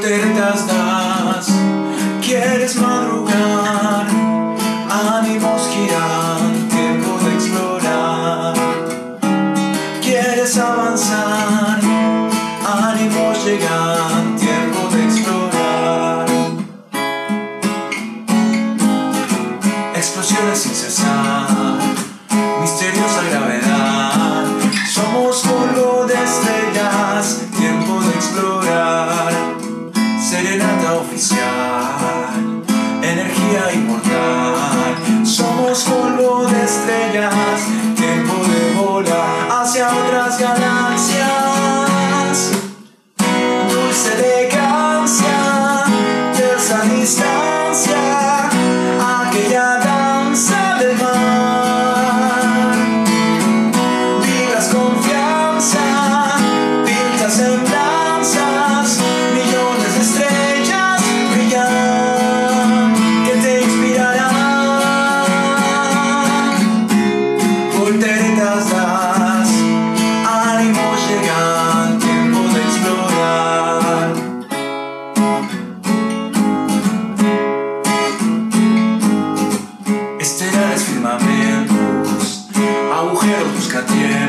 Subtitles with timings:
[0.00, 1.48] volteretas das,
[2.24, 4.06] quieres madrugar,
[5.16, 8.54] ánimos giran, tiempo de explorar.
[10.00, 11.80] Quieres avanzar,
[12.64, 14.17] ánimos llegan,
[40.08, 41.26] otras ganancias.
[43.70, 45.92] Dulce de canción,
[46.36, 47.27] del sanista.
[83.86, 84.27] Yeah.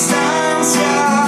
[0.00, 1.19] distancia.